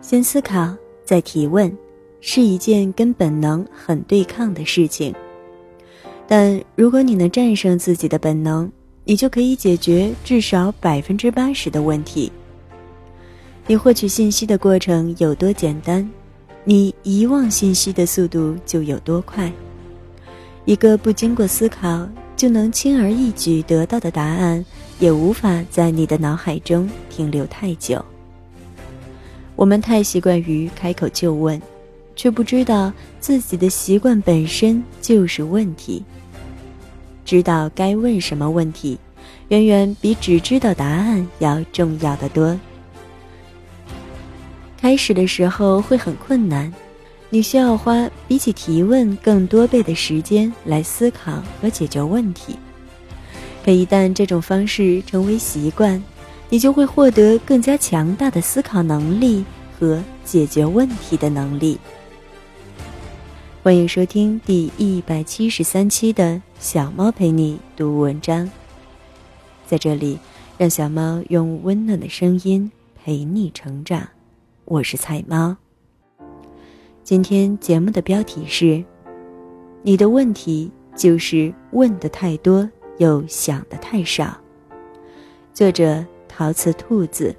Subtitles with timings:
[0.00, 1.76] 先思考，再提问，
[2.20, 5.14] 是一件跟本能很对抗的事情。
[6.26, 8.70] 但如果你能战胜自己的本能，
[9.04, 12.30] 你就可以解决至少百分之八十的问题。
[13.66, 16.08] 你获取信息的过程有多简单，
[16.64, 19.50] 你遗忘信息的速度就有多快。
[20.64, 24.64] 一个不经过思考就能轻而易举得到的答案，
[25.00, 28.02] 也无法在你的脑海中停留太久。
[29.58, 31.60] 我们太习惯于开口就问，
[32.14, 36.04] 却不知道自己的习惯本身就是问题。
[37.24, 38.96] 知道该问什么问题，
[39.48, 42.56] 远远比只知道答案要重要的多。
[44.80, 46.72] 开始的时候会很困难，
[47.28, 52.56] 你需要花比起提问更多倍的时间来思考和解决问题。
[53.64, 56.00] 可一旦这种方式成为习惯，
[56.50, 59.44] 你就会获得更加强大的思考能力
[59.78, 61.78] 和解决问题的能力。
[63.62, 68.50] 欢迎收听第一百七十三期的小猫陪你读文章。
[69.66, 70.18] 在这里，
[70.56, 74.08] 让小猫用温暖的声音陪你成长。
[74.64, 75.54] 我是菜猫。
[77.04, 78.82] 今天节目的标题是：
[79.82, 84.34] 你的问题就是问的太多，又想的太少。
[85.52, 86.02] 作者。
[86.38, 87.34] 陶瓷兔子，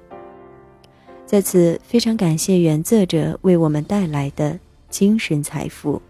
[1.24, 6.02] 在此非常感谢原作者为我们带来的精神财富。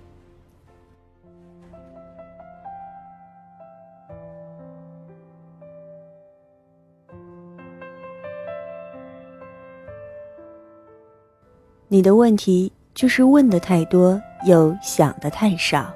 [11.86, 15.94] 你的问题就是问的太多，又想的太少。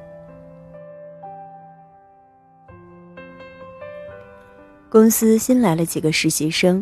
[4.94, 6.80] 公司新来了几个实习生，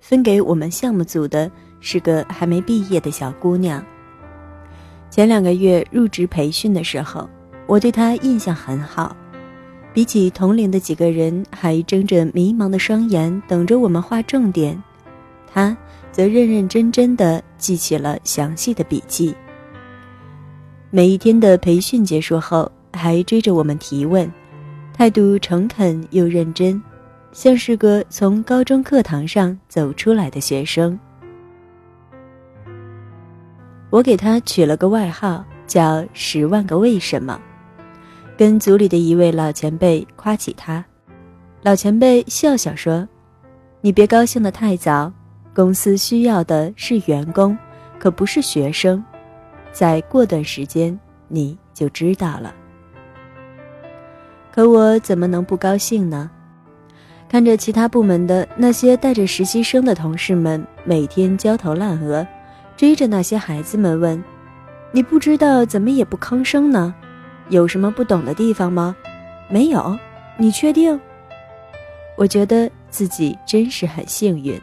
[0.00, 3.80] 分给我们项目组的是个还没毕业的小姑娘。
[5.10, 7.30] 前两个月入职培训的时候，
[7.68, 9.14] 我对她印象很好，
[9.94, 14.82] 比起同龄的几个人还睁着迷茫的双眼等着我们画重点，
[15.46, 15.76] 她
[16.10, 19.32] 则认认真真的记起了详细的笔记。
[20.90, 24.28] 每一天的培训结束后，还追着我们提问，
[24.92, 26.82] 态度诚恳又认真。
[27.32, 30.98] 像是个从高中课堂上走出来的学生，
[33.88, 37.40] 我给他取了个外号，叫“十万个为什么”。
[38.36, 40.84] 跟组里的一位老前辈夸起他，
[41.62, 43.08] 老前辈笑笑说
[43.80, 45.10] ：“你别高兴得太早，
[45.54, 47.56] 公司需要的是员工，
[47.98, 49.02] 可不是学生。
[49.72, 50.98] 再过段时间
[51.28, 52.54] 你就知道了。”
[54.52, 56.30] 可我怎么能不高兴呢？
[57.32, 62.26] 看着其他部门的那些带着实习生的同事们每天焦头烂额，
[62.76, 64.22] 追着那些孩子们问
[64.92, 66.94] ：“你不知道怎么也不吭声呢？
[67.48, 68.94] 有什么不懂的地方吗
[69.48, 69.98] ？”“没有。
[70.36, 71.00] ”“你确定？”
[72.18, 74.60] 我觉得自己真是很幸运。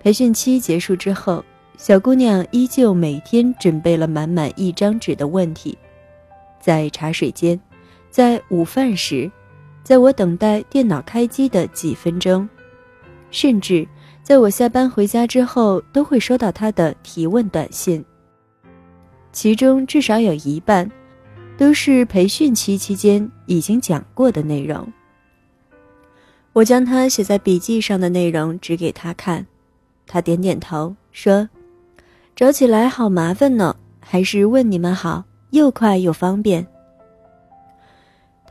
[0.00, 1.42] 培训期结束之后，
[1.78, 5.78] 小姑娘依旧每天准备了满满一张纸的问题，
[6.60, 7.58] 在茶水间，
[8.10, 9.32] 在午饭时。
[9.82, 12.48] 在我等待电脑开机的几分钟，
[13.30, 13.86] 甚至
[14.22, 18.04] 在我下班回家之后，都会收到他的提问短信。
[19.32, 20.90] 其中至少有一半，
[21.56, 24.86] 都是培训期期间已经讲过的内容。
[26.52, 29.46] 我将他写在笔记上的内容指给他看，
[30.06, 31.48] 他点点头说
[32.36, 36.66] ：“找起来好麻烦呢，还是问你们好，又快又方便。”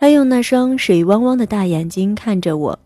[0.02, 2.80] 他用那双水汪汪的大眼睛看着我，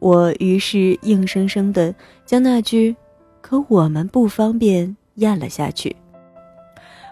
[0.00, 1.94] 我于是硬生生的
[2.26, 2.96] 将那句
[3.40, 5.94] “可我们不方便”咽了下去，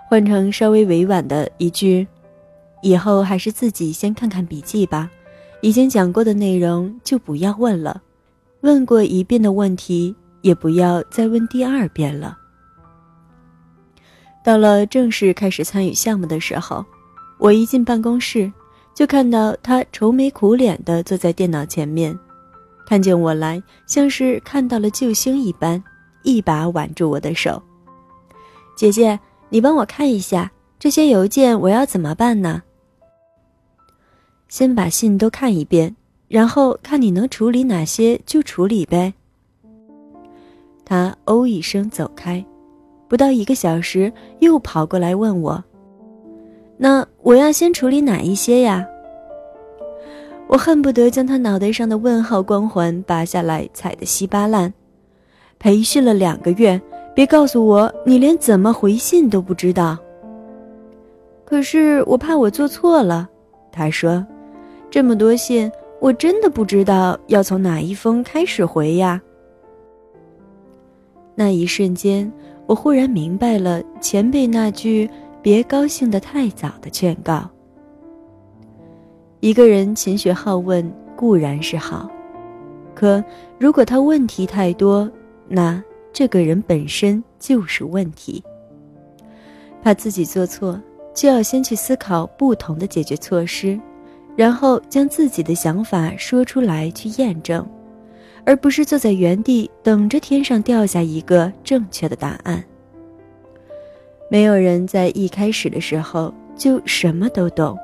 [0.08, 2.04] 换成稍微委婉的一句
[2.82, 5.08] ：“以后还是自己先看看笔记吧，
[5.60, 8.02] 已经讲过的内容就不要问了，
[8.62, 12.36] 问过一遍的问题也不要再问第二遍了。”
[14.42, 16.84] 到了正式开始参与项目的时候，
[17.38, 18.52] 我一进办公室。
[18.94, 22.18] 就看到他愁眉苦脸地坐在电脑前面，
[22.86, 25.82] 看见我来，像是看到了救星一般，
[26.22, 27.62] 一把挽住我的手。
[28.76, 32.62] 姐姐，你帮我看一下这些邮件，我要怎么办呢？
[34.48, 35.94] 先把信都看一遍，
[36.28, 39.14] 然后看你能处理哪些就处理呗。
[40.84, 42.44] 他哦一声走开，
[43.08, 45.64] 不到一个小时又跑过来问我。
[46.82, 48.86] 那我要先处理哪一些呀？
[50.46, 54.72] 我恨不得将他脑袋上的问号光环拔下来，踩得稀巴烂。
[55.58, 56.80] 培训了两个月，
[57.14, 59.98] 别告诉我你连怎么回信都不知道。
[61.44, 63.28] 可是我怕我做错了，
[63.70, 64.24] 他说，
[64.90, 69.20] 这么多信，我真的不知道要从哪一封开始回呀。
[71.34, 72.32] 那一瞬间，
[72.64, 75.10] 我忽然明白了前辈那句
[75.42, 77.48] “别高兴得太早”的劝告。
[79.40, 82.10] 一个人勤学好问固然是好，
[82.94, 83.22] 可
[83.58, 85.10] 如果他问题太多，
[85.48, 85.82] 那
[86.12, 88.42] 这个人本身就是问题。
[89.82, 90.80] 怕自己做错。
[91.12, 93.78] 就要先去思考不同的解决措施，
[94.36, 97.68] 然后将自己的想法说出来去验证，
[98.44, 102.64] 而不是坐在原地等着天上掉下一个正确的答案。
[104.30, 107.76] 没有人在一开始的时候就什么都懂，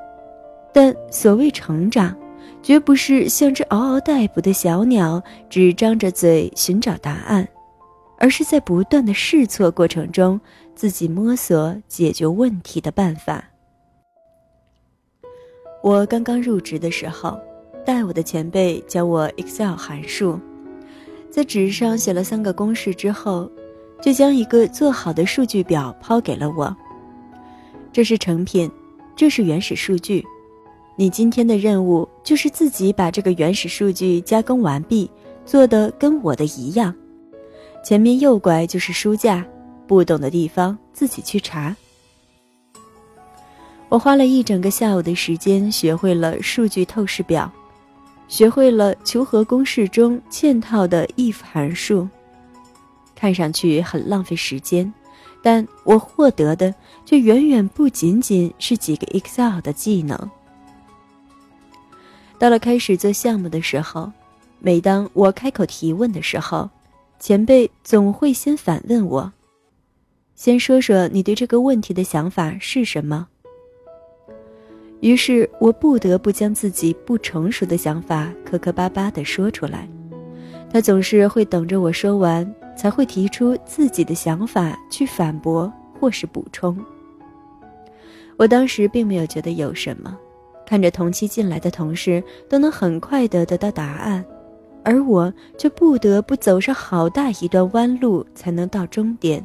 [0.72, 2.16] 但所谓成长，
[2.62, 7.46] 绝不是像只嗷嗷待哺的小鸟，只张着嘴寻找答案，
[8.18, 10.40] 而是在不断的试错过程中。
[10.76, 13.42] 自己摸索解决问题的办法。
[15.82, 17.40] 我刚刚入职的时候，
[17.82, 20.38] 带我的前辈教我 Excel 函数，
[21.30, 23.50] 在纸上写了三个公式之后，
[24.00, 26.74] 就将一个做好的数据表抛给了我。
[27.92, 28.70] 这是成品，
[29.14, 30.24] 这是原始数据。
[30.96, 35.10] 你今天的任务就是自己把这个原始数据加工完毕，
[35.44, 36.94] 做的跟我的一样。
[37.84, 39.46] 前面右拐就是书架。
[39.88, 41.76] 不懂的地方自己去查。
[43.88, 47.48] 我花了一整个下午的时间，学会了数据透视表，
[48.26, 52.08] 学会了求和公式中嵌套的 if 函数。
[53.16, 54.92] 看上去很浪费时间，
[55.42, 56.72] 但我获得的
[57.04, 60.30] 却远远不仅仅是几个 Excel 的技能。
[62.38, 64.12] 到了开始做项目的时候，
[64.60, 66.68] 每当我开口提问的时候，
[67.18, 69.32] 前辈总会先反问我。
[70.34, 73.26] 先说说你对这个问题的想法是什么？
[75.00, 79.88] 于是我不得不将自己不成熟的想法磕磕巴巴地说出来。
[80.70, 86.76] 他总是会等着我说完，才会提出自己的想法去反驳或是补充。
[88.36, 90.16] 我当时并没有觉得有什么，
[90.66, 94.22] 看着同期进来的同事都能很快地得到答案，
[94.84, 99.44] 而我却不得不走上好大一段弯路才能到终点。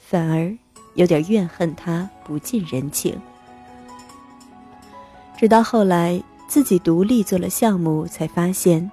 [0.00, 0.50] 反而
[0.94, 3.14] 有点怨恨他不近人情。
[5.36, 6.18] 直到后来
[6.48, 8.90] 自己独立做了项目，才发现，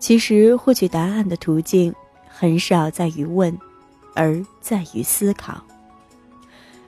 [0.00, 1.94] 其实获取答案的途径
[2.40, 3.54] 很少在于问，
[4.14, 5.62] 而在于思考。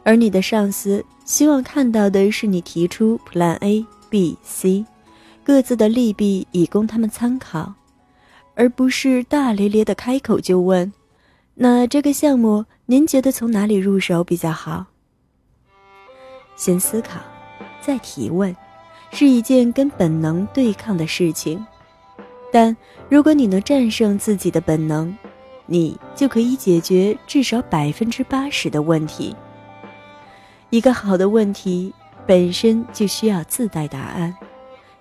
[0.03, 4.83] 而你的上司希望看到的是你提出 Plan A、B、C，
[5.45, 7.75] 各自的利弊以供他们参考，
[8.55, 10.91] 而不是大咧咧的开口就问。
[11.55, 14.87] 那这个项目，您觉得从哪里入手比较好？
[16.57, 17.21] 先思考，
[17.83, 18.57] 再提问，
[19.11, 21.63] 是一件跟本能对抗的事情。
[22.51, 22.75] 但
[23.11, 25.15] 如果你能战胜自己的本能，
[25.67, 29.35] 你就可以解决至少百分之八十的问题。
[30.71, 31.93] 一个好的问题
[32.27, 34.35] 本身就需要自带答案，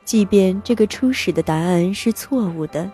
[0.03, 2.89] 即便这个初始的答案是错误的。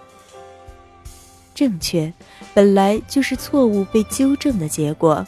[1.55, 2.13] 正确，
[2.53, 5.25] 本来就是错误被纠正的结果，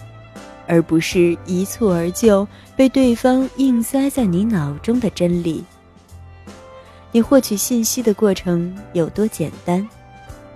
[0.67, 5.63] 而不是一蹴而就被对方硬塞在你脑中的真理。
[7.11, 9.89] 你获取信息的过程有多简单，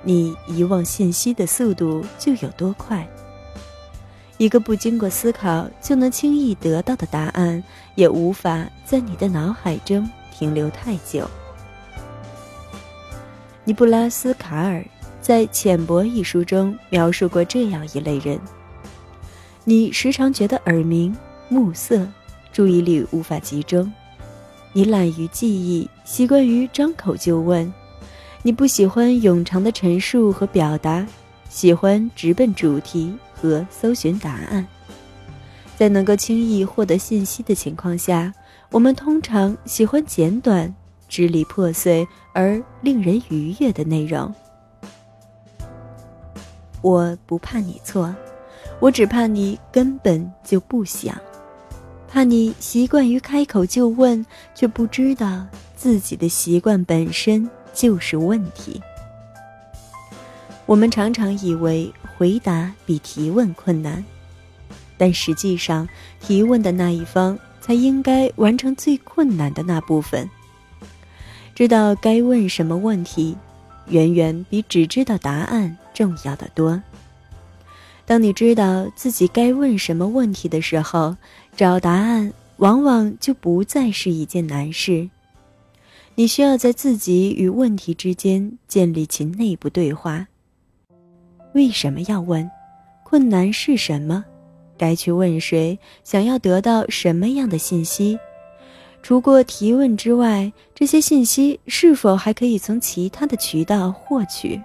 [0.04, 3.08] 你遗忘信息的速度就有多快。
[4.38, 7.64] 一个不经过思考就能轻易得到的答案，
[7.96, 11.28] 也无法在你的脑海中停留太久。
[13.64, 14.84] 尼布拉斯卡尔。
[15.22, 18.38] 在《浅薄》一书中描述过这样一类人：
[19.64, 21.16] 你时常觉得耳鸣、
[21.48, 22.06] 目涩，
[22.52, 23.90] 注意力无法集中；
[24.74, 27.72] 你懒于记忆，习惯于张口就问；
[28.46, 31.08] 你不喜欢冗长的陈述和表达，
[31.50, 34.68] 喜欢直奔主题和搜寻答案。
[35.78, 38.34] 在能够轻易获得信息的情况下，
[38.70, 40.74] 我们通常喜欢简短、
[41.08, 44.30] 支离破碎而令人愉悦的内容。
[46.82, 48.14] 我不怕你错，
[48.82, 51.16] 我只怕你根本就不想，
[52.10, 55.48] 怕你习惯于开口就问，却不知道
[55.78, 58.82] 自己的习惯本身就是问题。
[60.66, 64.04] 我们常常以为回答比提问困难，
[64.98, 65.88] 但实际上，
[66.20, 70.30] 提问的那一方才应该完成最困难的那部分。
[71.54, 73.36] 知道该问什么问题。
[73.90, 76.82] 远远比只知道答案重要的多。
[78.06, 81.18] 当你知道自己该问什么问题的时候，
[81.58, 85.10] 找答案往往就不再是一件难事。
[86.16, 90.28] 你需要在自己与问题之间建立起内部对话。
[91.54, 92.50] 为什么要问？
[93.04, 94.24] 困难是什么？
[94.78, 95.78] 该去问谁？
[96.04, 98.18] 想要得到什么样的信息？
[99.02, 104.62] 除过提问之外，这些信息是否还可以从其他的渠道获取？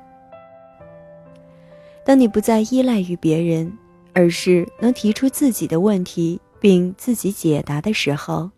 [2.04, 3.72] 当你不再依赖于别人，
[4.12, 8.50] 而是能提出自己的问题并自己解答的时候，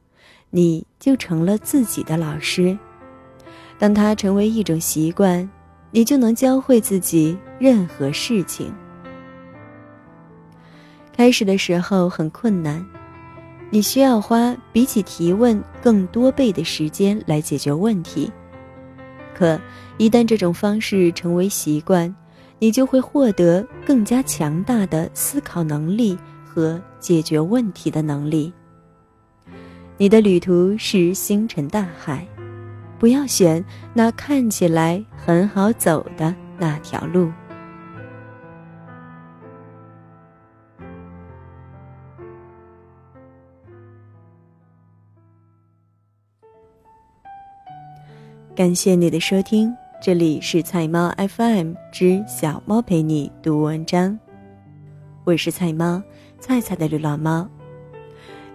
[0.50, 2.76] 你就成了自己的老师。
[3.78, 5.48] 当它成为一种习惯，
[5.90, 8.72] 你就能教会自己任何事情。
[11.16, 12.84] 开始的时候很困难，
[13.70, 18.30] 你需要花比起提问更多倍的时间来解决问题。
[19.34, 19.58] 可
[19.96, 22.14] 一旦这种方式成为习惯，
[22.58, 28.52] 你就会获得更加强大的思考能力和解决问题的能力。
[30.00, 32.26] 你的旅途是星辰大海，
[32.98, 37.30] 不要选那看起来很好走的那条路。
[48.56, 49.70] 感谢你的收听，
[50.02, 54.18] 这里是菜猫 FM 之小猫陪你读文章，
[55.24, 56.02] 我是菜猫，
[56.40, 57.46] 菜菜的流浪猫。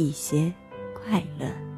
[0.00, 0.50] 一些
[0.94, 1.69] 快乐。